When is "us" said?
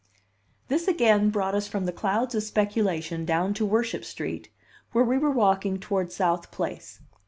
1.53-1.67